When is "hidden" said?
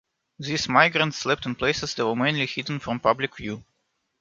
2.47-2.79